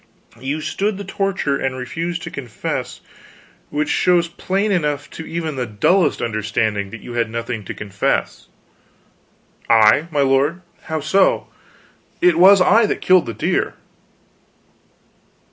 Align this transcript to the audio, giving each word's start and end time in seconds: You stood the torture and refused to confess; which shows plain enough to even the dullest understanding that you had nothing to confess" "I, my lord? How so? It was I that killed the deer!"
You 0.39 0.61
stood 0.61 0.97
the 0.97 1.03
torture 1.03 1.57
and 1.57 1.75
refused 1.77 2.23
to 2.23 2.31
confess; 2.31 3.01
which 3.69 3.89
shows 3.89 4.27
plain 4.27 4.71
enough 4.71 5.07
to 5.11 5.27
even 5.27 5.57
the 5.57 5.67
dullest 5.67 6.23
understanding 6.23 6.89
that 6.89 7.01
you 7.01 7.13
had 7.13 7.29
nothing 7.29 7.63
to 7.65 7.75
confess" 7.75 8.47
"I, 9.69 10.07
my 10.09 10.21
lord? 10.21 10.63
How 10.85 11.01
so? 11.01 11.49
It 12.19 12.39
was 12.39 12.61
I 12.61 12.87
that 12.87 12.99
killed 13.01 13.27
the 13.27 13.33
deer!" 13.35 13.75